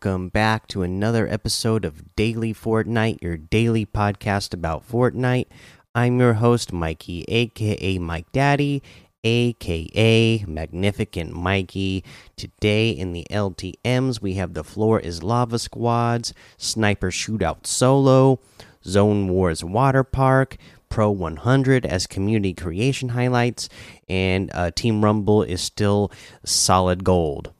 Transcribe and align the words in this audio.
Welcome 0.00 0.28
back 0.28 0.68
to 0.68 0.82
another 0.82 1.26
episode 1.26 1.84
of 1.84 2.14
Daily 2.14 2.54
Fortnite, 2.54 3.20
your 3.20 3.36
daily 3.36 3.84
podcast 3.84 4.54
about 4.54 4.88
Fortnite. 4.88 5.46
I'm 5.92 6.20
your 6.20 6.34
host, 6.34 6.72
Mikey, 6.72 7.24
aka 7.26 7.98
Mike 7.98 8.30
Daddy, 8.30 8.80
aka 9.24 10.44
Magnificent 10.46 11.32
Mikey. 11.32 12.04
Today 12.36 12.90
in 12.90 13.12
the 13.12 13.26
LTMs, 13.28 14.22
we 14.22 14.34
have 14.34 14.54
the 14.54 14.62
Floor 14.62 15.00
is 15.00 15.24
Lava 15.24 15.58
Squads, 15.58 16.32
Sniper 16.56 17.10
Shootout 17.10 17.66
Solo, 17.66 18.38
Zone 18.84 19.26
Wars 19.26 19.64
Water 19.64 20.04
Park, 20.04 20.58
Pro 20.88 21.10
100 21.10 21.84
as 21.84 22.06
community 22.06 22.54
creation 22.54 23.08
highlights, 23.08 23.68
and 24.08 24.52
uh, 24.54 24.70
Team 24.70 25.04
Rumble 25.04 25.42
is 25.42 25.60
still 25.60 26.12
solid 26.44 27.02
gold. 27.02 27.52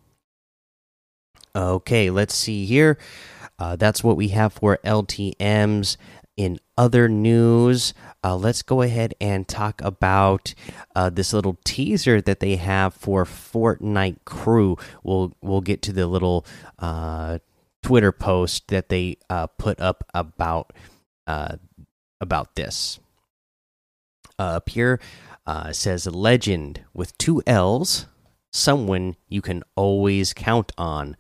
Okay, 1.55 2.11
let's 2.11 2.35
see 2.35 2.65
here. 2.67 2.99
Uh, 3.59 3.77
that's 3.77 4.05
what 4.05 4.17
we 4.17 4.29
have 4.29 4.53
for 4.53 4.79
LTMs. 4.85 5.97
In 6.37 6.61
other 6.77 7.09
news, 7.09 7.95
uh, 8.23 8.37
let's 8.37 8.63
go 8.63 8.83
ahead 8.83 9.15
and 9.21 9.49
talk 9.49 9.81
about 9.83 10.55
uh, 10.95 11.11
this 11.11 11.33
little 11.33 11.59
teaser 11.65 12.21
that 12.21 12.39
they 12.39 12.55
have 12.57 12.95
for 12.95 13.25
Fortnite 13.25 14.25
Crew. 14.25 14.77
We'll 15.03 15.37
we'll 15.43 15.61
get 15.63 15.83
to 15.83 15.93
the 15.93 16.07
little 16.07 16.47
uh, 16.79 17.39
Twitter 17.83 18.13
post 18.13 18.69
that 18.69 18.89
they 18.89 19.17
uh, 19.29 19.49
put 19.49 19.81
up 19.81 20.05
about 20.15 20.73
uh, 21.27 21.57
about 22.21 22.55
this. 22.55 23.01
up 24.39 24.69
here 24.69 25.01
says 25.73 26.07
legend 26.07 26.85
with 26.95 27.19
two 27.19 27.43
L's, 27.49 28.07
someone 28.53 29.17
you 29.29 29.43
can 29.43 29.65
always 29.75 30.33
count 30.33 30.71
on. 30.79 31.17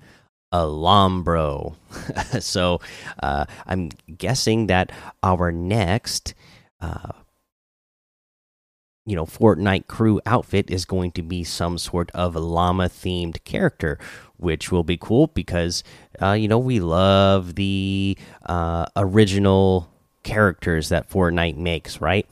Llambro. 0.53 1.75
so 2.43 2.81
uh, 3.23 3.45
I'm 3.67 3.91
guessing 4.17 4.67
that 4.67 4.91
our 5.23 5.53
next, 5.53 6.35
uh, 6.81 7.13
you 9.05 9.17
know, 9.17 9.25
Fortnite 9.25 9.87
crew 9.87 10.21
outfit 10.27 10.71
is 10.71 10.85
going 10.85 11.13
to 11.13 11.23
be 11.23 11.43
some 11.43 11.79
sort 11.79 12.11
of 12.13 12.37
llama 12.37 12.89
themed 12.89 13.43
character, 13.45 13.99
which 14.37 14.71
will 14.71 14.85
be 14.85 14.99
cool 14.99 15.29
because, 15.29 15.83
uh, 16.21 16.33
you 16.33 16.47
know, 16.47 16.59
we 16.59 16.79
love 16.79 17.55
the 17.55 18.17
uh, 18.47 18.87
original 18.97 19.91
characters 20.25 20.91
that 20.91 21.09
Fortnite 21.09 21.57
makes, 21.57 22.01
right? 22.03 22.27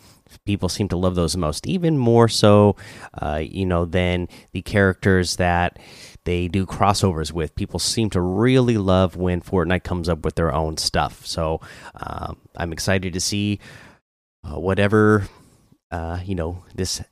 People 0.44 0.68
seem 0.68 0.88
to 0.88 0.96
love 0.98 1.14
those 1.14 1.36
most, 1.36 1.66
even 1.66 1.96
more 1.96 2.28
so, 2.28 2.76
uh, 3.14 3.40
you 3.42 3.64
know, 3.64 3.86
than 3.86 4.28
the 4.52 4.60
characters 4.60 5.36
that 5.36 5.78
they 6.26 6.48
do 6.48 6.66
crossovers 6.66 7.32
with. 7.32 7.54
People 7.54 7.78
seem 7.78 8.10
to 8.10 8.20
really 8.20 8.76
love 8.76 9.16
when 9.16 9.40
Fortnite 9.40 9.84
comes 9.84 10.08
up 10.08 10.24
with 10.24 10.34
their 10.34 10.52
own 10.52 10.76
stuff. 10.76 11.24
So 11.24 11.60
um, 11.94 12.36
I'm 12.56 12.72
excited 12.72 13.14
to 13.14 13.20
see 13.20 13.58
uh, 14.44 14.60
whatever 14.60 15.28
uh, 15.90 16.20
you 16.24 16.34
know 16.34 16.64
this 16.74 17.02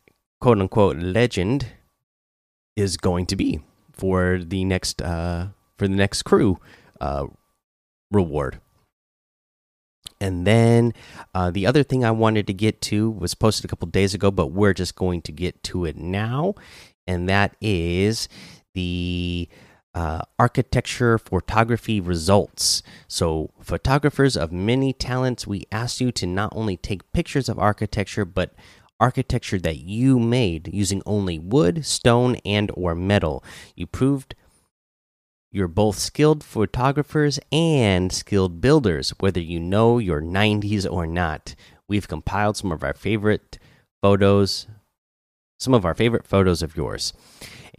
quote 0.40 0.58
unquote 0.58 0.96
legend 0.96 1.66
is 2.76 2.96
going 2.96 3.26
to 3.26 3.36
be 3.36 3.60
for 3.92 4.40
the 4.44 4.64
next 4.64 5.00
uh, 5.00 5.48
for 5.78 5.88
the 5.88 5.96
next 5.96 6.22
crew 6.22 6.58
uh, 7.00 7.27
reward. 8.10 8.60
And 10.20 10.46
then 10.46 10.94
uh, 11.34 11.50
the 11.50 11.66
other 11.66 11.83
thing 11.83 12.05
I 12.05 12.10
wanted 12.10 12.46
to 12.46 12.55
get 12.55 12.80
to 12.83 13.10
was 13.10 13.34
posted 13.34 13.64
a 13.64 13.68
couple 13.68 13.89
days 13.89 14.14
ago, 14.14 14.30
but 14.30 14.48
we're 14.48 14.72
just 14.72 14.94
going 14.94 15.22
to 15.22 15.33
get 15.33 15.62
to 15.64 15.84
it 15.84 15.96
now, 15.96 16.55
and 17.06 17.28
that 17.28 17.56
is 17.60 18.28
the 18.74 19.48
uh, 19.95 20.23
architecture 20.39 21.18
photography 21.18 22.01
results. 22.01 22.83
So, 23.07 23.52
photographers 23.61 24.36
of 24.36 24.52
many 24.52 24.92
talents, 24.92 25.46
we 25.46 25.64
ask 25.70 26.01
you 26.01 26.11
to 26.12 26.27
not 26.27 26.52
only 26.55 26.77
take 26.77 27.13
pictures 27.13 27.48
of 27.48 27.58
architecture, 27.58 28.24
but 28.24 28.55
architecture 28.98 29.58
that 29.61 29.79
you 29.79 30.18
made 30.18 30.68
using 30.73 31.02
only 31.07 31.39
wood, 31.39 31.86
stone, 31.86 32.36
and 32.45 32.70
or 32.74 32.95
metal. 32.95 33.45
You 33.77 33.86
proved 33.86 34.34
you're 35.52 35.68
both 35.68 35.98
skilled 35.98 36.42
photographers 36.42 37.39
and 37.52 38.11
skilled 38.11 38.61
builders, 38.61 39.11
whether 39.20 39.40
you 39.40 39.61
know 39.61 39.98
your 39.98 40.20
90s 40.20 40.90
or 40.90 41.07
not. 41.07 41.55
We've 41.86 42.08
compiled 42.08 42.57
some 42.57 42.73
of 42.73 42.83
our 42.83 42.95
favorite 42.95 43.61
photos, 44.02 44.67
some 45.61 45.73
of 45.73 45.84
our 45.84 45.95
favorite 45.95 46.27
photos 46.27 46.61
of 46.61 46.77
yours 46.77 47.13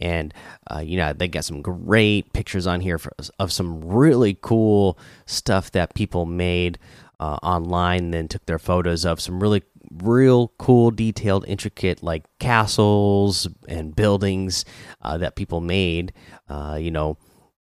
and 0.00 0.32
uh, 0.70 0.78
you 0.78 0.96
know 0.96 1.12
they 1.12 1.28
got 1.28 1.44
some 1.44 1.62
great 1.62 2.32
pictures 2.32 2.66
on 2.66 2.80
here 2.80 2.98
for, 2.98 3.12
of 3.38 3.52
some 3.52 3.80
really 3.80 4.38
cool 4.40 4.98
stuff 5.26 5.70
that 5.72 5.94
people 5.94 6.26
made 6.26 6.78
uh, 7.20 7.38
online. 7.42 8.10
Then 8.10 8.28
took 8.28 8.46
their 8.46 8.58
photos 8.58 9.04
of 9.04 9.20
some 9.20 9.40
really 9.40 9.62
real 10.02 10.52
cool, 10.58 10.90
detailed, 10.90 11.44
intricate 11.46 12.02
like 12.02 12.24
castles 12.38 13.48
and 13.68 13.94
buildings 13.94 14.64
uh, 15.02 15.18
that 15.18 15.36
people 15.36 15.60
made. 15.60 16.12
Uh, 16.48 16.78
you 16.80 16.90
know, 16.90 17.16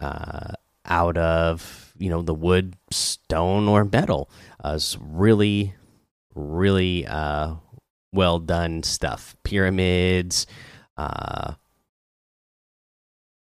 uh, 0.01 0.53
out 0.85 1.17
of 1.19 1.93
you 1.99 2.11
know 2.11 2.23
the 2.23 2.35
wood, 2.35 2.77
stone, 2.91 3.69
or 3.69 3.85
metal. 3.85 4.31
Uh, 4.65 4.73
it's 4.77 4.97
really, 5.01 5.75
really 6.35 7.07
well 8.13 8.39
done 8.39 8.83
stuff. 8.83 9.37
Pyramids. 9.45 10.47
Uh, 10.97 11.55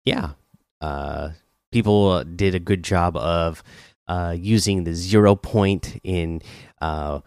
yeah, 0.05 0.31
uh, 0.81 1.31
people 1.71 2.25
did 2.25 2.55
a 2.55 2.61
good 2.61 2.83
job 2.83 3.17
of 3.17 3.63
uh, 4.09 4.35
using 4.39 4.85
the 4.85 4.95
zero 4.95 5.35
point 5.35 6.01
in, 6.03 6.43
uh, 6.81 7.21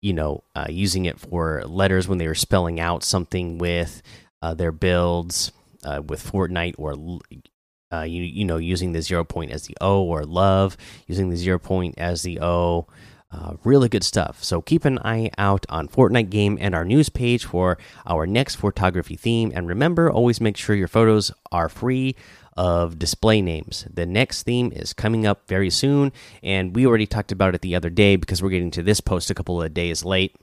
you 0.00 0.12
know, 0.12 0.44
uh, 0.54 0.66
using 0.68 1.04
it 1.06 1.18
for 1.18 1.62
letters 1.64 2.06
when 2.06 2.18
they 2.18 2.28
were 2.28 2.34
spelling 2.34 2.78
out 2.78 3.02
something 3.02 3.58
with 3.58 4.02
uh, 4.40 4.54
their 4.54 4.72
builds 4.72 5.52
uh, 5.84 6.02
with 6.06 6.22
Fortnite 6.24 6.74
or. 6.78 6.94
you 6.94 8.22
you 8.22 8.44
know 8.44 8.58
using 8.58 8.92
the 8.92 9.00
zero 9.00 9.24
point 9.24 9.50
as 9.50 9.66
the 9.66 9.76
O 9.80 10.02
or 10.02 10.24
love 10.24 10.76
using 11.06 11.30
the 11.30 11.36
zero 11.36 11.58
point 11.58 11.94
as 11.96 12.20
the 12.22 12.38
O 12.38 12.86
uh, 13.30 13.54
really 13.62 13.88
good 13.88 14.04
stuff. 14.04 14.42
So 14.42 14.62
keep 14.62 14.84
an 14.84 14.98
eye 15.00 15.30
out 15.36 15.66
on 15.68 15.88
Fortnite 15.88 16.30
Game 16.30 16.56
and 16.60 16.74
our 16.74 16.84
news 16.84 17.08
page 17.08 17.44
for 17.44 17.76
our 18.06 18.26
next 18.26 18.56
photography 18.56 19.16
theme. 19.16 19.52
And 19.54 19.68
remember, 19.68 20.10
always 20.10 20.40
make 20.40 20.56
sure 20.56 20.74
your 20.74 20.88
photos 20.88 21.30
are 21.52 21.68
free 21.68 22.16
of 22.56 22.98
display 22.98 23.40
names. 23.40 23.86
The 23.92 24.06
next 24.06 24.42
theme 24.42 24.72
is 24.74 24.92
coming 24.92 25.26
up 25.26 25.46
very 25.46 25.70
soon, 25.70 26.12
and 26.42 26.74
we 26.74 26.86
already 26.86 27.06
talked 27.06 27.30
about 27.30 27.54
it 27.54 27.60
the 27.60 27.76
other 27.76 27.90
day 27.90 28.16
because 28.16 28.42
we're 28.42 28.50
getting 28.50 28.72
to 28.72 28.82
this 28.82 29.00
post 29.00 29.30
a 29.30 29.34
couple 29.34 29.62
of 29.62 29.74
days 29.74 30.04
late. 30.04 30.34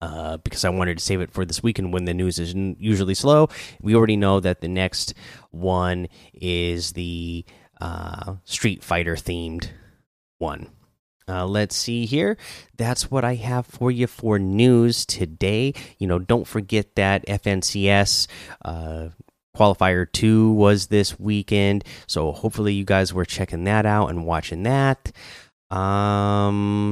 Uh, 0.00 0.36
because 0.38 0.64
I 0.64 0.68
wanted 0.70 0.98
to 0.98 1.04
save 1.04 1.20
it 1.20 1.30
for 1.30 1.44
this 1.44 1.62
weekend 1.62 1.92
when 1.92 2.06
the 2.06 2.14
news 2.14 2.40
is 2.40 2.54
usually 2.54 3.14
slow. 3.14 3.48
We 3.80 3.94
already 3.94 4.16
know 4.16 4.40
that 4.40 4.60
the 4.60 4.66
next 4.66 5.14
one 5.52 6.08
is 6.32 6.94
the 6.94 7.44
uh, 7.80 8.34
Street 8.42 8.82
Fighter 8.82 9.14
themed 9.14 9.68
one. 10.38 10.70
Uh, 11.28 11.46
let's 11.46 11.76
see 11.76 12.06
here. 12.06 12.36
That's 12.76 13.10
what 13.10 13.24
I 13.24 13.34
have 13.36 13.66
for 13.66 13.90
you 13.90 14.06
for 14.06 14.38
news 14.38 15.06
today. 15.06 15.74
You 15.98 16.06
know, 16.06 16.18
don't 16.18 16.46
forget 16.46 16.94
that 16.96 17.26
FNCS 17.26 18.26
uh, 18.64 19.08
qualifier 19.56 20.10
2 20.10 20.52
was 20.52 20.86
this 20.88 21.18
weekend. 21.18 21.84
So 22.06 22.32
hopefully 22.32 22.74
you 22.74 22.84
guys 22.84 23.12
were 23.14 23.24
checking 23.24 23.64
that 23.64 23.86
out 23.86 24.08
and 24.08 24.26
watching 24.26 24.62
that. 24.64 25.12
Um, 25.70 26.88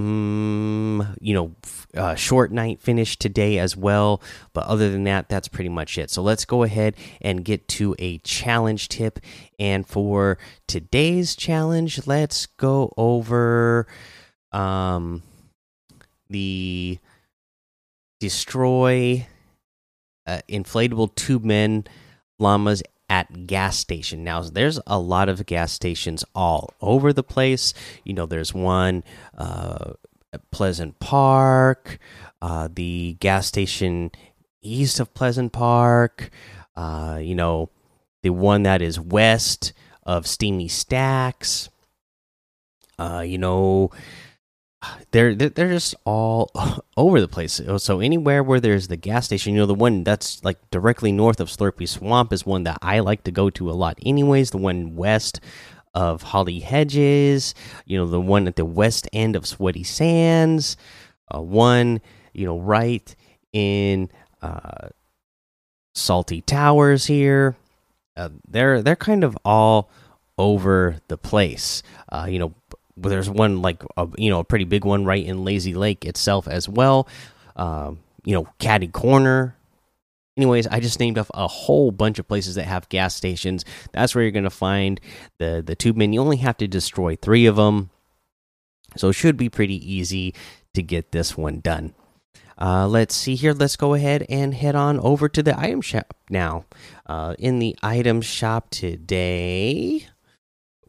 you 1.21 1.35
know, 1.35 1.55
uh, 1.95 2.15
short 2.15 2.51
night 2.51 2.81
finish 2.81 3.19
today 3.19 3.59
as 3.59 3.77
well. 3.77 4.23
But 4.55 4.65
other 4.67 4.91
than 4.91 5.05
that, 5.05 5.29
that's 5.29 5.49
pretty 5.49 5.69
much 5.69 5.99
it. 5.99 6.11
So 6.11 6.23
let's 6.23 6.47
go 6.47 6.63
ahead 6.63 6.95
and 7.21 7.45
get 7.45 7.69
to 7.69 7.95
a 7.99 8.17
challenge 8.19 8.89
tip. 8.89 9.21
And 9.59 9.87
for 9.87 10.39
today's 10.67 11.37
challenge, 11.37 12.07
let's 12.07 12.47
go 12.47 12.95
over 12.97 13.87
um, 14.53 15.23
the 16.29 16.99
destroy 18.21 19.27
uh, 20.27 20.41
inflatable 20.49 21.15
tube 21.15 21.45
men 21.45 21.85
llamas 22.39 22.83
at 23.09 23.47
gas 23.47 23.77
station. 23.77 24.23
Now, 24.23 24.43
there's 24.43 24.79
a 24.87 24.99
lot 24.99 25.29
of 25.29 25.45
gas 25.47 25.73
stations 25.73 26.25
all 26.35 26.73
over 26.81 27.13
the 27.13 27.25
place. 27.25 27.75
You 28.05 28.13
know, 28.15 28.27
there's 28.27 28.55
one 28.55 29.03
uh, 29.37 29.95
Pleasant 30.53 31.01
Park, 31.01 31.99
uh, 32.41 32.69
the 32.73 33.17
gas 33.19 33.47
station 33.47 34.13
east 34.63 35.01
of 35.01 35.13
Pleasant 35.13 35.53
Park. 35.53 36.31
Uh, 36.77 37.19
you 37.21 37.35
know, 37.35 37.71
the 38.23 38.31
one 38.31 38.63
that 38.63 38.81
is 38.81 39.01
west 39.01 39.73
of 40.05 40.27
Steamy 40.27 40.69
Stacks. 40.69 41.69
Uh, 42.99 43.25
you 43.27 43.39
know, 43.39 43.91
they're 45.11 45.35
they're 45.35 45.69
just 45.69 45.95
all 46.05 46.51
over 46.97 47.21
the 47.21 47.29
place. 47.29 47.61
So 47.79 48.01
anywhere 48.01 48.43
where 48.43 48.61
there's 48.61 48.89
the 48.89 48.97
gas 48.97 49.27
station, 49.27 49.55
you 49.55 49.61
know, 49.61 49.67
the 49.67 49.75
one 49.75 50.05
that's 50.05 50.43
like 50.45 50.59
directly 50.71 51.13
north 51.13 51.41
of 51.41 51.49
Slurpy 51.49 51.89
Swamp 51.89 52.33
is 52.33 52.47
one 52.47 52.65
that 52.65 52.79
I 52.83 53.01
like 53.01 53.25
to 53.25 53.31
go 53.31 53.51
to 53.51 53.71
a 53.71 53.73
lot. 53.73 53.99
Anyways, 54.05 54.51
the 54.51 54.59
one 54.59 54.97
west 54.97 55.41
of 55.93 56.23
Holly 56.23 56.61
Hedges, 56.61 57.55
you 57.85 57.99
know, 57.99 58.07
the 58.07 58.21
one 58.21 58.47
at 58.47 58.57
the 58.57 58.65
west 58.65 59.09
end 59.13 59.37
of 59.37 59.47
Sweaty 59.47 59.85
Sands, 59.85 60.77
uh, 61.35 61.41
one 61.41 62.01
you 62.33 62.47
know 62.47 62.59
right 62.59 63.15
in 63.53 64.09
uh, 64.41 64.89
Salty 65.95 66.41
Towers 66.41 67.07
here. 67.07 67.57
Uh, 68.17 68.31
they're 68.49 68.83
they're 68.83 68.97
kind 68.97 69.25
of 69.25 69.37
all 69.45 69.91
over 70.39 70.97
the 71.09 71.19
place. 71.19 71.83
Uh, 72.11 72.27
you 72.29 72.39
know, 72.39 72.55
there's 73.09 73.31
one 73.31 73.63
like 73.63 73.83
a, 73.97 74.09
you 74.17 74.31
know 74.31 74.41
a 74.41 74.45
pretty 74.45 74.65
big 74.65 74.85
one 74.85 75.05
right 75.05 75.25
in 75.25 75.45
Lazy 75.45 75.75
Lake 75.75 76.05
itself 76.05 76.47
as 76.49 76.69
well. 76.69 77.09
Um, 77.57 78.01
you 78.25 78.35
know, 78.35 78.47
Caddy 78.59 78.89
Corner. 78.89 79.57
Anyways, 80.37 80.67
I 80.69 80.81
just 80.81 81.01
named 81.01 81.19
off 81.19 81.31
a 81.35 81.47
whole 81.47 81.91
bunch 81.91 82.19
of 82.19 82.27
places 82.27 82.55
that 82.55 82.65
have 82.65 82.89
gas 82.89 83.15
stations. 83.15 83.65
That's 83.93 84.15
where 84.15 84.23
you're 84.23 84.31
going 84.31 84.45
to 84.45 84.51
find 84.51 85.01
the 85.39 85.63
the 85.65 85.75
tube 85.75 85.97
men. 85.97 86.13
You 86.13 86.21
only 86.21 86.39
have 86.39 86.57
to 86.59 86.69
destroy 86.69 87.17
three 87.17 87.47
of 87.47 87.57
them, 87.57 87.91
so 88.97 89.09
it 89.09 89.15
should 89.15 89.37
be 89.37 89.49
pretty 89.49 89.77
easy 89.93 90.35
to 90.75 90.83
get 90.83 91.13
this 91.13 91.37
one 91.37 91.61
done. 91.61 91.95
Uh, 92.61 92.87
let's 92.87 93.15
see 93.15 93.37
here. 93.37 93.55
Let's 93.55 93.77
go 93.77 93.95
ahead 93.95 94.27
and 94.29 94.53
head 94.53 94.75
on 94.75 95.01
over 95.01 95.29
to 95.29 95.43
the 95.43 95.59
item 95.59 95.81
shop 95.81 96.15
now. 96.29 96.67
Uh, 97.07 97.35
in 97.39 97.59
the 97.59 97.75
item 97.83 98.21
shop 98.21 98.69
today, 98.71 100.07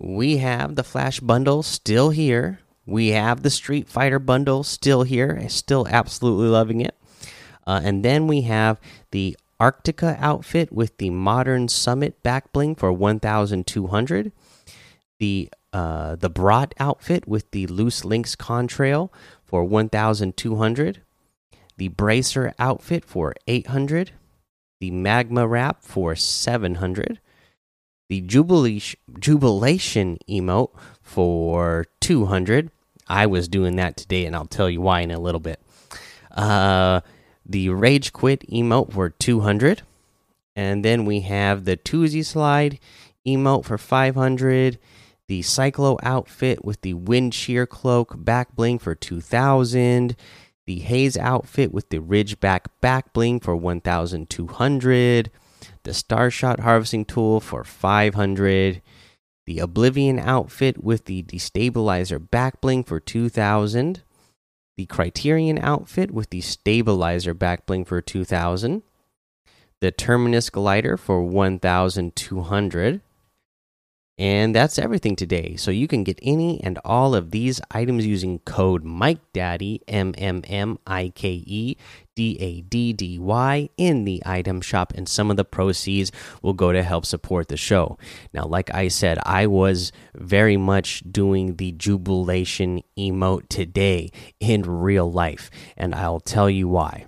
we 0.02 0.38
have 0.38 0.76
the 0.76 0.84
Flash 0.84 1.20
bundle 1.20 1.62
still 1.62 2.10
here. 2.10 2.60
We 2.88 3.10
have 3.10 3.44
the 3.44 3.52
Street 3.52 3.88
Fighter 3.88 4.18
bundle 4.18 4.64
still 4.64 5.04
here. 5.04 5.38
I'm 5.40 5.50
Still 5.50 5.88
absolutely 5.88 6.48
loving 6.48 6.82
it. 6.82 6.98
Uh, 7.68 7.82
and 7.84 8.04
then 8.04 8.26
we 8.26 8.42
have 8.42 8.80
the 9.12 9.38
Arctica 9.60 10.18
outfit 10.20 10.72
with 10.72 10.98
the 10.98 11.12
Modern 11.12 11.68
Summit 11.68 12.24
back 12.24 12.52
bling 12.52 12.74
for 12.76 12.92
1,200. 12.92 14.32
The 15.20 15.50
uh, 15.72 16.16
the 16.16 16.30
Brat 16.30 16.74
outfit 16.80 17.28
with 17.28 17.52
the 17.52 17.68
Loose 17.68 18.04
Links 18.04 18.36
contrail 18.36 19.10
for 19.46 19.64
1,200. 19.64 21.02
The 21.78 21.88
Bracer 21.90 22.54
outfit 22.60 23.06
for 23.06 23.36
800. 23.48 24.12
The 24.80 24.92
Magma 24.92 25.48
Wrap 25.48 25.84
for 25.84 26.16
700 26.16 27.20
the 28.12 28.20
jubilation, 28.20 29.00
jubilation 29.22 30.18
emote 30.30 30.72
for 31.02 31.86
200 32.02 32.70
i 33.08 33.26
was 33.26 33.48
doing 33.48 33.78
that 33.78 33.96
today 33.96 34.26
and 34.26 34.36
i'll 34.36 34.46
tell 34.46 34.70
you 34.70 34.82
why 34.82 35.00
in 35.00 35.12
a 35.12 35.20
little 35.20 35.40
bit. 35.40 35.62
Uh, 36.30 37.00
the 37.46 37.70
rage 37.70 38.12
quit 38.12 38.42
emote 38.50 38.92
for 38.92 39.10
200 39.10 39.84
and 40.58 40.84
then 40.84 41.06
we 41.06 41.22
have 41.22 41.64
the 41.64 41.78
Toosie 41.78 42.26
slide 42.26 42.80
emote 43.26 43.64
for 43.64 43.78
500 43.78 44.78
the 45.30 45.40
cyclo 45.40 45.98
outfit 46.04 46.66
with 46.66 46.82
the 46.82 46.96
wind 46.96 47.34
shear 47.34 47.66
cloak 47.66 48.16
back 48.18 48.54
bling 48.58 48.78
for 48.78 48.94
2000 48.94 50.18
the 50.66 50.80
haze 50.80 51.16
outfit 51.16 51.72
with 51.72 51.88
the 51.88 52.00
ridgeback 52.00 52.66
back 52.82 53.14
bling 53.14 53.40
for 53.40 53.56
1200 53.56 55.32
the 55.84 55.92
Starshot 55.92 56.60
harvesting 56.60 57.06
tool 57.06 57.40
for 57.40 57.64
500, 57.64 58.82
the 59.46 59.60
Oblivion 59.60 60.20
outfit 60.20 60.84
with 60.84 61.06
the 61.06 61.24
destabilizer 61.24 62.20
backbling 62.20 62.86
for 62.86 63.00
2000, 63.00 64.04
the 64.78 64.86
Criterion 64.86 65.60
outfit 65.60 66.12
with 66.12 66.30
the 66.30 66.42
stabilizer 66.42 67.34
backbling 67.34 67.86
for 67.86 68.02
2000, 68.02 68.84
the 69.80 69.92
Terminus 69.92 70.50
glider 70.50 70.98
for 70.98 71.24
1200, 71.24 73.02
and 74.22 74.54
that's 74.54 74.78
everything 74.78 75.16
today. 75.16 75.56
So 75.56 75.72
you 75.72 75.88
can 75.88 76.04
get 76.04 76.20
any 76.22 76.64
and 76.64 76.78
all 76.86 77.16
of 77.16 77.32
these 77.32 77.60
items 77.72 78.06
using 78.06 78.38
code 78.38 78.86
MikeDaddy, 78.86 79.80
M 79.88 80.14
M 80.16 80.44
M 80.48 80.78
I 80.86 81.12
K 81.16 81.44
E 81.44 81.76
D 82.16 82.38
A 82.40 82.62
D 82.62 82.94
D 82.94 83.18
Y, 83.18 83.70
in 83.78 84.06
the 84.06 84.22
item 84.24 84.62
shop, 84.62 84.94
and 84.96 85.10
some 85.10 85.32
of 85.32 85.38
the 85.38 85.44
proceeds 85.44 86.12
will 86.44 86.54
go 86.54 86.72
to 86.72 86.84
help 86.84 87.08
support 87.08 87.48
the 87.48 87.58
show. 87.58 87.98
Now, 88.32 88.46
like 88.46 88.72
I 88.72 88.90
said, 88.90 89.18
I 89.26 89.48
was 89.48 89.92
very 90.14 90.56
much 90.56 91.02
doing 91.12 91.56
the 91.56 91.72
jubilation 91.72 92.84
emote 92.96 93.50
today 93.50 94.12
in 94.40 94.62
real 94.62 95.12
life, 95.12 95.50
and 95.76 95.96
I'll 95.96 96.20
tell 96.20 96.48
you 96.48 96.68
why. 96.68 97.08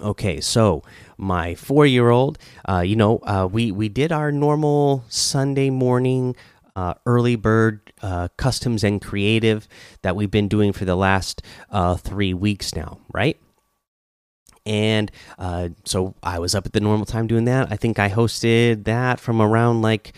Okay, 0.00 0.40
so 0.40 0.82
my 1.16 1.54
four-year-old, 1.54 2.38
uh, 2.68 2.80
you 2.80 2.96
know, 2.96 3.18
uh, 3.18 3.48
we 3.50 3.70
we 3.70 3.88
did 3.88 4.10
our 4.10 4.32
normal 4.32 5.04
Sunday 5.08 5.70
morning 5.70 6.34
uh, 6.74 6.94
early 7.06 7.36
bird 7.36 7.92
uh, 8.02 8.28
customs 8.36 8.82
and 8.82 9.00
creative 9.00 9.68
that 10.02 10.16
we've 10.16 10.30
been 10.30 10.48
doing 10.48 10.72
for 10.72 10.84
the 10.84 10.96
last 10.96 11.42
uh, 11.70 11.96
three 11.96 12.34
weeks 12.34 12.74
now, 12.74 12.98
right? 13.12 13.38
And 14.66 15.12
uh, 15.38 15.68
so 15.84 16.14
I 16.22 16.38
was 16.38 16.54
up 16.54 16.66
at 16.66 16.72
the 16.72 16.80
normal 16.80 17.06
time 17.06 17.26
doing 17.26 17.44
that. 17.44 17.70
I 17.70 17.76
think 17.76 17.98
I 17.98 18.10
hosted 18.10 18.84
that 18.84 19.20
from 19.20 19.40
around 19.40 19.82
like 19.82 20.14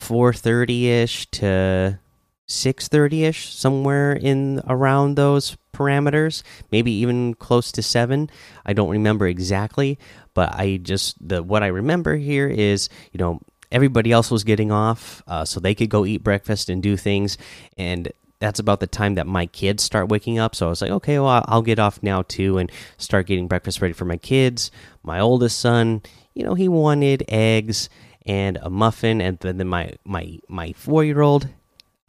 four 0.00 0.32
thirty 0.32 0.90
ish 0.90 1.26
to 1.32 2.00
six 2.46 2.88
thirty 2.88 3.24
ish, 3.24 3.54
somewhere 3.54 4.12
in 4.12 4.60
around 4.66 5.16
those 5.16 5.56
parameters, 5.72 6.42
maybe 6.70 6.92
even 6.92 7.34
close 7.34 7.72
to 7.72 7.82
seven. 7.82 8.30
I 8.64 8.72
don't 8.72 8.90
remember 8.90 9.26
exactly, 9.26 9.98
but 10.34 10.54
I 10.54 10.76
just 10.76 11.16
the 11.26 11.42
what 11.42 11.62
I 11.62 11.68
remember 11.68 12.16
here 12.16 12.48
is 12.48 12.88
you 13.12 13.18
know 13.18 13.40
everybody 13.72 14.12
else 14.12 14.30
was 14.30 14.44
getting 14.44 14.70
off, 14.70 15.22
uh, 15.26 15.44
so 15.44 15.60
they 15.60 15.74
could 15.74 15.90
go 15.90 16.04
eat 16.04 16.22
breakfast 16.22 16.68
and 16.68 16.82
do 16.82 16.96
things, 16.96 17.38
and 17.76 18.12
that's 18.40 18.58
about 18.58 18.80
the 18.80 18.86
time 18.86 19.14
that 19.14 19.26
my 19.26 19.46
kids 19.46 19.82
start 19.82 20.08
waking 20.08 20.38
up. 20.38 20.54
So 20.54 20.66
I 20.66 20.68
was 20.68 20.82
like, 20.82 20.90
okay, 20.90 21.18
well 21.18 21.44
I'll 21.48 21.62
get 21.62 21.78
off 21.78 22.02
now 22.02 22.22
too 22.22 22.58
and 22.58 22.70
start 22.98 23.26
getting 23.26 23.48
breakfast 23.48 23.80
ready 23.80 23.94
for 23.94 24.04
my 24.04 24.16
kids. 24.18 24.70
My 25.02 25.18
oldest 25.18 25.58
son, 25.58 26.02
you 26.34 26.44
know, 26.44 26.54
he 26.54 26.68
wanted 26.68 27.24
eggs 27.28 27.88
and 28.26 28.58
a 28.62 28.70
muffin, 28.70 29.20
and 29.20 29.38
then 29.38 29.66
my 29.66 29.94
my 30.04 30.38
my 30.48 30.72
four 30.72 31.04
year 31.04 31.20
old, 31.20 31.48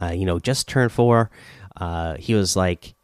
uh, 0.00 0.12
you 0.14 0.26
know, 0.26 0.38
just 0.38 0.68
turned 0.68 0.92
four. 0.92 1.30
Uh, 1.76 2.16
he 2.16 2.34
was 2.34 2.56
like, 2.56 2.94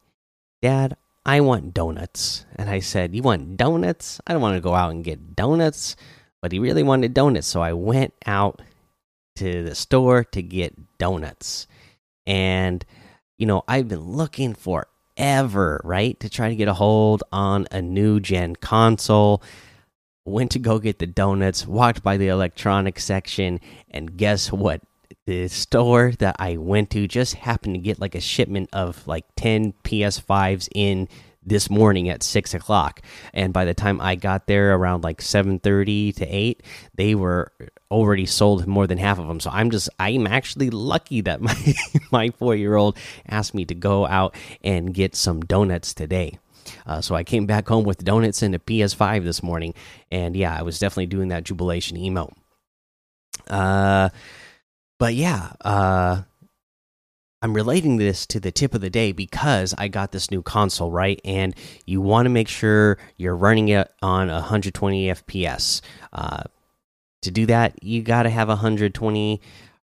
Dad, 0.60 0.96
I 1.24 1.40
want 1.40 1.74
donuts. 1.74 2.46
And 2.56 2.68
I 2.68 2.80
said, 2.80 3.14
You 3.14 3.22
want 3.22 3.56
donuts? 3.56 4.20
I 4.26 4.32
don't 4.32 4.42
want 4.42 4.56
to 4.56 4.60
go 4.60 4.74
out 4.74 4.90
and 4.90 5.04
get 5.04 5.36
donuts. 5.36 5.96
But 6.40 6.52
he 6.52 6.58
really 6.58 6.82
wanted 6.82 7.14
donuts. 7.14 7.46
So 7.46 7.62
I 7.62 7.72
went 7.72 8.14
out 8.26 8.60
to 9.36 9.62
the 9.62 9.74
store 9.74 10.24
to 10.24 10.42
get 10.42 10.98
donuts. 10.98 11.66
And, 12.26 12.84
you 13.38 13.46
know, 13.46 13.62
I've 13.68 13.88
been 13.88 14.00
looking 14.00 14.54
forever, 14.54 15.80
right? 15.84 16.18
To 16.20 16.28
try 16.28 16.48
to 16.48 16.56
get 16.56 16.68
a 16.68 16.74
hold 16.74 17.22
on 17.32 17.66
a 17.70 17.80
new 17.80 18.18
gen 18.20 18.56
console. 18.56 19.42
Went 20.24 20.52
to 20.52 20.58
go 20.58 20.78
get 20.78 20.98
the 20.98 21.06
donuts, 21.06 21.66
walked 21.66 22.02
by 22.02 22.16
the 22.16 22.28
electronics 22.28 23.04
section, 23.04 23.60
and 23.90 24.16
guess 24.16 24.52
what? 24.52 24.80
The 25.26 25.48
store 25.48 26.12
that 26.18 26.36
I 26.38 26.56
went 26.56 26.90
to 26.90 27.06
just 27.06 27.34
happened 27.34 27.74
to 27.74 27.80
get 27.80 28.00
like 28.00 28.14
a 28.14 28.20
shipment 28.20 28.70
of 28.72 29.06
like 29.06 29.24
10 29.36 29.74
PS5s 29.84 30.68
in 30.74 31.08
this 31.44 31.68
morning 31.68 32.08
at 32.08 32.22
six 32.22 32.54
o'clock. 32.54 33.00
And 33.34 33.52
by 33.52 33.64
the 33.64 33.74
time 33.74 34.00
i 34.00 34.14
got 34.14 34.46
there 34.46 34.74
around 34.74 35.04
like 35.04 35.20
7.30 35.20 36.14
to 36.16 36.26
8 36.26 36.62
they 36.94 37.14
were 37.14 37.52
already 37.90 38.26
sold 38.26 38.66
more 38.66 38.86
than 38.86 38.98
half 38.98 39.18
of 39.18 39.26
them 39.26 39.40
so 39.40 39.50
i'm 39.52 39.70
just 39.70 39.88
i'm 39.98 40.26
actually 40.26 40.70
lucky 40.70 41.20
that 41.20 41.40
my 41.40 41.74
my 42.10 42.30
four 42.30 42.54
year 42.54 42.76
old 42.76 42.96
asked 43.28 43.54
me 43.54 43.64
to 43.64 43.74
go 43.74 44.06
out 44.06 44.34
and 44.62 44.94
get 44.94 45.14
some 45.16 45.40
donuts 45.40 45.94
today. 45.94 46.38
Uh, 46.86 47.00
so 47.00 47.14
i 47.14 47.24
came 47.24 47.46
back 47.46 47.68
home 47.68 47.84
with 47.84 48.04
donuts 48.04 48.42
and 48.42 48.54
a 48.54 48.58
ps5 48.58 49.24
this 49.24 49.42
morning. 49.42 49.74
And 50.10 50.36
yeah 50.36 50.56
i 50.56 50.62
was 50.62 50.78
definitely 50.78 51.06
doing 51.06 51.28
that 51.28 51.44
jubilation 51.44 51.96
emo. 51.96 52.32
Uh 53.48 54.10
but 55.02 55.16
yeah, 55.16 55.50
uh, 55.62 56.22
I'm 57.42 57.54
relating 57.54 57.96
this 57.96 58.24
to 58.26 58.38
the 58.38 58.52
tip 58.52 58.72
of 58.72 58.82
the 58.82 58.88
day 58.88 59.10
because 59.10 59.74
I 59.76 59.88
got 59.88 60.12
this 60.12 60.30
new 60.30 60.42
console, 60.42 60.92
right? 60.92 61.20
And 61.24 61.56
you 61.84 62.00
want 62.00 62.26
to 62.26 62.30
make 62.30 62.46
sure 62.46 62.98
you're 63.16 63.34
running 63.34 63.70
it 63.70 63.92
on 64.00 64.28
120 64.28 65.06
FPS. 65.08 65.80
Uh, 66.12 66.44
to 67.22 67.32
do 67.32 67.46
that, 67.46 67.82
you 67.82 68.02
got 68.02 68.22
to 68.22 68.30
have 68.30 68.46
120 68.46 69.40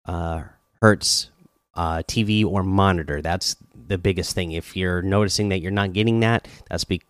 uh, 0.05 0.43
hertz 0.81 1.29
uh, 1.73 2.03
TV 2.07 2.45
or 2.45 2.63
monitor. 2.63 3.21
That's 3.21 3.57
the 3.87 3.97
biggest 3.97 4.33
thing. 4.33 4.53
If 4.53 4.77
you're 4.77 5.01
noticing 5.01 5.49
that 5.49 5.59
you're 5.59 5.71
not 5.71 5.91
getting 5.91 6.21
that, 6.21 6.47
that's 6.69 6.85
be 6.85 7.01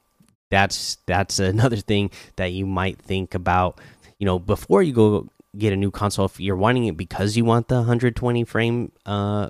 that's 0.49 0.97
that's 1.05 1.37
another 1.37 1.77
thing 1.77 2.09
that 2.37 2.51
you 2.51 2.65
might 2.65 2.97
think 2.97 3.35
about. 3.35 3.79
You 4.17 4.25
know, 4.25 4.39
before 4.39 4.81
you 4.81 4.91
go 4.91 5.29
get 5.57 5.73
a 5.73 5.75
new 5.75 5.91
console 5.91 6.25
if 6.25 6.39
you're 6.39 6.55
wanting 6.55 6.85
it 6.85 6.95
because 6.95 7.35
you 7.35 7.43
want 7.43 7.67
the 7.67 7.75
120 7.75 8.43
frame 8.45 8.91
uh 9.05 9.49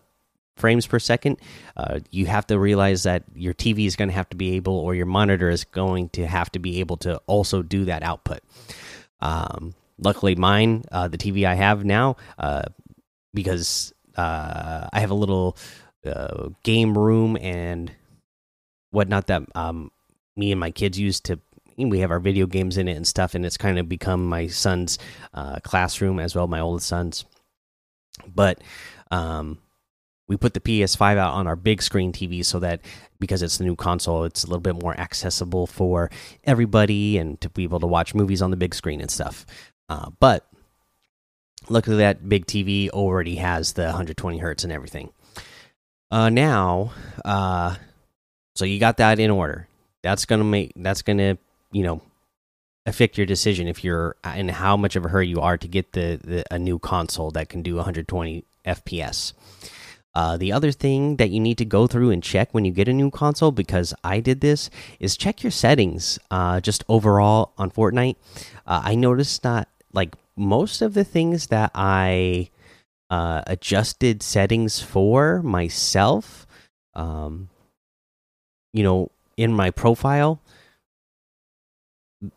frames 0.61 0.85
per 0.87 0.99
second, 0.99 1.37
uh, 1.75 1.99
you 2.11 2.27
have 2.27 2.47
to 2.47 2.57
realize 2.57 3.03
that 3.03 3.23
your 3.35 3.53
TV 3.53 3.85
is 3.85 3.95
going 3.95 4.07
to 4.09 4.13
have 4.13 4.29
to 4.29 4.37
be 4.37 4.55
able, 4.55 4.77
or 4.77 4.95
your 4.95 5.07
monitor 5.07 5.49
is 5.49 5.65
going 5.65 6.07
to 6.09 6.25
have 6.25 6.49
to 6.51 6.59
be 6.59 6.79
able 6.79 6.97
to 6.97 7.17
also 7.27 7.61
do 7.61 7.85
that 7.85 8.03
output. 8.03 8.39
Um, 9.19 9.73
luckily, 9.97 10.35
mine, 10.35 10.83
uh, 10.91 11.07
the 11.07 11.17
TV 11.17 11.45
I 11.45 11.55
have 11.55 11.83
now, 11.83 12.15
uh, 12.37 12.63
because 13.33 13.93
uh, 14.15 14.87
I 14.93 14.99
have 14.99 15.11
a 15.11 15.15
little 15.15 15.57
uh, 16.05 16.49
game 16.63 16.97
room 16.97 17.37
and 17.41 17.91
whatnot 18.91 19.27
that 19.27 19.43
um, 19.55 19.91
me 20.35 20.51
and 20.51 20.59
my 20.59 20.71
kids 20.71 20.99
use 20.99 21.19
to 21.21 21.39
we 21.77 21.99
have 21.99 22.11
our 22.11 22.19
video 22.19 22.45
games 22.45 22.77
in 22.77 22.87
it 22.87 22.95
and 22.95 23.07
stuff 23.07 23.35
and 23.35 23.45
it's 23.45 23.57
kind 23.57 23.79
of 23.79 23.89
become 23.89 24.25
my 24.25 24.47
son's 24.47 24.97
uh, 25.33 25.59
classroom 25.63 26.19
as 26.19 26.35
well 26.35 26.47
my 26.47 26.59
oldest 26.59 26.87
son's. 26.87 27.25
But 28.27 28.61
um, 29.09 29.59
we 30.27 30.37
put 30.37 30.53
the 30.53 30.59
ps5 30.59 31.17
out 31.17 31.33
on 31.33 31.47
our 31.47 31.55
big 31.55 31.81
screen 31.81 32.11
tv 32.11 32.43
so 32.45 32.59
that 32.59 32.81
because 33.19 33.41
it's 33.41 33.57
the 33.57 33.63
new 33.63 33.75
console 33.75 34.23
it's 34.23 34.43
a 34.43 34.47
little 34.47 34.61
bit 34.61 34.81
more 34.81 34.97
accessible 34.99 35.67
for 35.67 36.09
everybody 36.43 37.17
and 37.17 37.39
to 37.41 37.49
be 37.49 37.63
able 37.63 37.79
to 37.79 37.87
watch 37.87 38.13
movies 38.15 38.41
on 38.41 38.51
the 38.51 38.57
big 38.57 38.73
screen 38.75 39.01
and 39.01 39.11
stuff. 39.11 39.45
Uh, 39.89 40.09
but 40.19 40.47
luckily 41.69 41.97
that 41.97 42.27
big 42.27 42.45
tv 42.45 42.89
already 42.89 43.35
has 43.35 43.73
the 43.73 43.83
120 43.83 44.37
hertz 44.37 44.63
and 44.63 44.73
everything. 44.73 45.11
Uh, 46.09 46.29
now 46.29 46.91
uh, 47.23 47.75
so 48.55 48.65
you 48.65 48.79
got 48.79 48.97
that 48.97 49.19
in 49.19 49.31
order. 49.31 49.67
That's 50.03 50.25
gonna 50.25 50.43
make 50.43 50.73
that's 50.75 51.01
gonna 51.01 51.37
you 51.71 51.83
know 51.83 52.01
affect 52.85 53.17
your 53.17 53.27
decision 53.27 53.67
if 53.67 53.83
you're 53.83 54.15
in 54.35 54.49
how 54.49 54.75
much 54.75 54.95
of 54.95 55.05
a 55.05 55.09
hurry 55.09 55.27
you 55.27 55.39
are 55.39 55.57
to 55.57 55.67
get 55.67 55.93
the, 55.93 56.19
the 56.23 56.43
a 56.51 56.57
new 56.57 56.79
console 56.79 57.31
that 57.31 57.49
can 57.49 57.61
do 57.61 57.75
120 57.75 58.43
FPS. 58.65 59.33
Uh, 60.13 60.35
the 60.35 60.51
other 60.51 60.71
thing 60.71 61.15
that 61.15 61.29
you 61.29 61.39
need 61.39 61.57
to 61.57 61.63
go 61.63 61.87
through 61.87 62.09
and 62.09 62.21
check 62.21 62.49
when 62.53 62.65
you 62.65 62.71
get 62.71 62.89
a 62.89 62.93
new 62.93 63.09
console, 63.09 63.51
because 63.51 63.93
I 64.03 64.19
did 64.19 64.41
this, 64.41 64.69
is 64.99 65.15
check 65.15 65.41
your 65.41 65.51
settings. 65.51 66.19
Uh, 66.29 66.59
just 66.59 66.83
overall 66.89 67.53
on 67.57 67.71
Fortnite, 67.71 68.17
uh, 68.67 68.81
I 68.83 68.95
noticed 68.95 69.43
that 69.43 69.69
like 69.93 70.15
most 70.35 70.81
of 70.81 70.95
the 70.95 71.05
things 71.05 71.47
that 71.47 71.71
I 71.75 72.49
uh, 73.09 73.43
adjusted 73.47 74.21
settings 74.21 74.81
for 74.81 75.41
myself, 75.43 76.45
um, 76.93 77.49
you 78.73 78.83
know, 78.83 79.11
in 79.37 79.53
my 79.53 79.71
profile, 79.71 80.41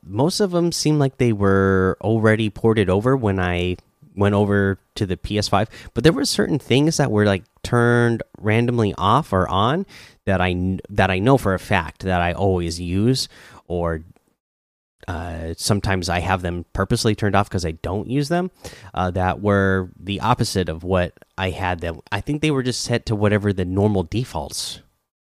most 0.02 0.40
of 0.40 0.50
them 0.50 0.72
seem 0.72 0.98
like 0.98 1.18
they 1.18 1.32
were 1.32 1.96
already 2.00 2.50
ported 2.50 2.88
over 2.88 3.16
when 3.16 3.38
I 3.38 3.76
went 4.16 4.34
over 4.34 4.78
to 4.94 5.06
the 5.06 5.16
PS5. 5.16 5.68
But 5.92 6.04
there 6.04 6.12
were 6.12 6.24
certain 6.24 6.58
things 6.58 6.96
that 6.96 7.10
were 7.10 7.26
like 7.26 7.44
turned 7.62 8.22
randomly 8.38 8.94
off 8.96 9.32
or 9.32 9.48
on 9.48 9.86
that 10.24 10.40
I 10.40 10.78
that 10.88 11.10
I 11.10 11.18
know 11.18 11.36
for 11.36 11.54
a 11.54 11.58
fact 11.58 12.02
that 12.02 12.20
I 12.20 12.32
always 12.32 12.80
use, 12.80 13.28
or 13.66 14.02
uh, 15.06 15.54
sometimes 15.56 16.08
I 16.08 16.20
have 16.20 16.42
them 16.42 16.64
purposely 16.72 17.14
turned 17.14 17.34
off 17.34 17.48
because 17.48 17.66
I 17.66 17.72
don't 17.72 18.08
use 18.08 18.28
them. 18.28 18.50
Uh, 18.94 19.10
that 19.12 19.40
were 19.40 19.90
the 19.98 20.20
opposite 20.20 20.68
of 20.68 20.82
what 20.82 21.12
I 21.36 21.50
had 21.50 21.80
them. 21.80 22.00
I 22.10 22.20
think 22.20 22.40
they 22.40 22.50
were 22.50 22.62
just 22.62 22.82
set 22.82 23.06
to 23.06 23.16
whatever 23.16 23.52
the 23.52 23.64
normal 23.64 24.04
defaults 24.04 24.80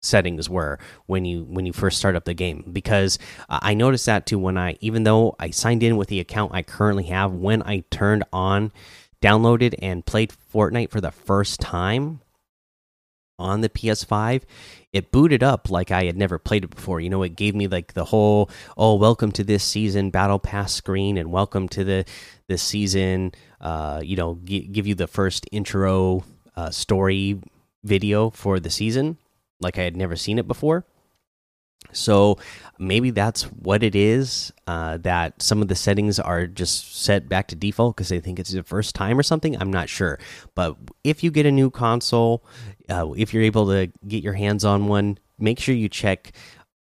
settings 0.04 0.48
were 0.48 0.78
when 1.06 1.24
you 1.24 1.44
when 1.44 1.66
you 1.66 1.72
first 1.72 1.98
start 1.98 2.16
up 2.16 2.24
the 2.24 2.34
game. 2.34 2.64
Because 2.72 3.18
uh, 3.48 3.58
I 3.62 3.74
noticed 3.74 4.06
that 4.06 4.26
too 4.26 4.38
when 4.38 4.58
I 4.58 4.76
even 4.80 5.04
though 5.04 5.36
I 5.38 5.50
signed 5.50 5.82
in 5.82 5.96
with 5.96 6.08
the 6.08 6.20
account 6.20 6.52
I 6.54 6.62
currently 6.62 7.04
have 7.04 7.32
when 7.32 7.62
I 7.62 7.84
turned 7.90 8.24
on 8.32 8.72
downloaded 9.22 9.74
and 9.80 10.04
played 10.04 10.32
Fortnite 10.52 10.90
for 10.90 11.00
the 11.00 11.10
first 11.10 11.60
time 11.60 12.20
on 13.38 13.62
the 13.62 13.68
PS5 13.68 14.42
it 14.92 15.10
booted 15.10 15.42
up 15.42 15.70
like 15.70 15.90
I 15.90 16.04
had 16.04 16.16
never 16.16 16.38
played 16.38 16.62
it 16.62 16.74
before. 16.74 17.00
You 17.00 17.10
know 17.10 17.22
it 17.24 17.34
gave 17.34 17.54
me 17.54 17.66
like 17.66 17.94
the 17.94 18.04
whole 18.04 18.48
oh 18.76 18.94
welcome 18.94 19.32
to 19.32 19.44
this 19.44 19.64
season 19.64 20.10
battle 20.10 20.38
pass 20.38 20.72
screen 20.72 21.18
and 21.18 21.32
welcome 21.32 21.68
to 21.70 21.82
the 21.82 22.04
this 22.46 22.62
season 22.62 23.32
uh 23.60 24.00
you 24.04 24.16
know 24.16 24.34
give 24.34 24.86
you 24.86 24.94
the 24.94 25.08
first 25.08 25.46
intro 25.50 26.22
uh, 26.56 26.70
story 26.70 27.40
video 27.82 28.30
for 28.30 28.60
the 28.60 28.70
season 28.70 29.18
like 29.60 29.78
I 29.78 29.82
had 29.82 29.96
never 29.96 30.16
seen 30.16 30.38
it 30.38 30.48
before. 30.48 30.84
So 31.92 32.38
maybe 32.78 33.10
that's 33.10 33.42
what 33.44 33.82
it 33.82 33.94
is. 33.94 34.52
Uh, 34.66 34.96
that 34.98 35.40
some 35.42 35.62
of 35.62 35.68
the 35.68 35.74
settings 35.74 36.18
are 36.18 36.46
just 36.46 37.02
set 37.02 37.28
back 37.28 37.48
to 37.48 37.56
default 37.56 37.96
because 37.96 38.08
they 38.08 38.20
think 38.20 38.38
it's 38.38 38.52
the 38.52 38.62
first 38.62 38.94
time 38.94 39.18
or 39.18 39.22
something. 39.22 39.60
I'm 39.60 39.72
not 39.72 39.88
sure. 39.88 40.18
But 40.54 40.76
if 41.02 41.22
you 41.22 41.30
get 41.30 41.46
a 41.46 41.52
new 41.52 41.70
console, 41.70 42.44
uh, 42.88 43.12
if 43.16 43.32
you're 43.32 43.42
able 43.42 43.66
to 43.68 43.92
get 44.06 44.22
your 44.22 44.32
hands 44.32 44.64
on 44.64 44.86
one, 44.86 45.18
make 45.38 45.60
sure 45.60 45.74
you 45.74 45.88
check 45.88 46.32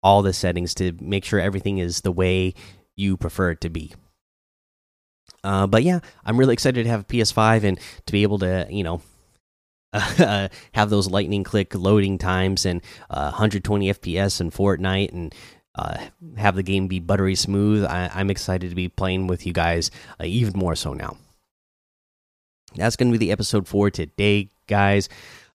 all 0.03 0.23
the 0.23 0.33
settings 0.33 0.75
to 0.75 0.93
make 1.01 1.25
sure 1.25 1.41
everything 1.41 1.79
is 1.79 2.01
the 2.01 2.13
way 2.13 2.55
you 2.97 3.17
prefer 3.17 3.51
it 3.53 3.61
to 3.63 3.71
be. 3.71 3.93
Uh, 5.45 5.67
but 5.67 5.83
yeah, 5.83 6.01
I'm 6.25 6.39
really 6.39 6.53
excited 6.53 6.85
to 6.85 6.89
have 6.89 7.01
a 7.01 7.05
PS5 7.05 7.65
and 7.65 7.81
to 8.07 8.13
be 8.13 8.23
able 8.23 8.39
to, 8.41 8.67
you 8.71 8.85
know, 8.85 9.03
uh, 9.93 10.49
have 10.73 10.91
those 10.91 11.09
lightning 11.09 11.45
click 11.45 11.75
loading 11.75 12.19
times 12.19 12.67
and 12.67 12.83
uh, 13.11 13.31
120 13.31 13.93
FPS 13.93 14.41
in 14.41 14.51
Fortnite 14.51 15.13
and 15.13 15.35
uh, 15.75 15.99
have 16.37 16.55
the 16.55 16.63
game 16.63 16.87
be 16.87 17.01
buttery 17.01 17.35
smooth. 17.35 17.85
I, 17.85 18.21
am 18.21 18.31
excited 18.31 18.69
to 18.71 18.77
be 18.77 18.89
playing 18.89 19.27
with 19.27 19.47
you 19.47 19.53
guys 19.53 19.91
uh, 20.21 20.25
even 20.25 20.59
more 20.59 20.77
so 20.77 20.93
now. 20.93 21.17
That's 22.75 22.97
going 22.97 23.13
to 23.13 23.19
be 23.19 23.25
the 23.25 23.33
episode 23.33 23.69
for 23.69 23.91
today, 23.91 24.49
guys. 24.67 25.09